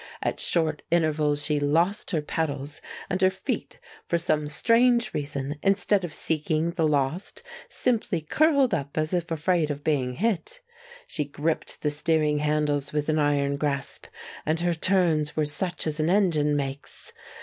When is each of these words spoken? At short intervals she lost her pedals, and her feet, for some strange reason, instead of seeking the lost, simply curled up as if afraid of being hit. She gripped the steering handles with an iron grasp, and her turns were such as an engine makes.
At 0.23 0.39
short 0.39 0.81
intervals 0.89 1.45
she 1.45 1.59
lost 1.59 2.09
her 2.09 2.23
pedals, 2.23 2.81
and 3.07 3.21
her 3.21 3.29
feet, 3.29 3.79
for 4.07 4.17
some 4.17 4.47
strange 4.47 5.13
reason, 5.13 5.59
instead 5.61 6.03
of 6.03 6.11
seeking 6.11 6.71
the 6.71 6.87
lost, 6.87 7.43
simply 7.69 8.19
curled 8.21 8.73
up 8.73 8.97
as 8.97 9.13
if 9.13 9.29
afraid 9.29 9.69
of 9.69 9.83
being 9.83 10.13
hit. 10.15 10.61
She 11.05 11.23
gripped 11.23 11.83
the 11.83 11.91
steering 11.91 12.39
handles 12.39 12.91
with 12.91 13.09
an 13.09 13.19
iron 13.19 13.57
grasp, 13.57 14.07
and 14.43 14.59
her 14.61 14.73
turns 14.73 15.35
were 15.35 15.45
such 15.45 15.85
as 15.85 15.99
an 15.99 16.09
engine 16.09 16.55
makes. 16.55 17.13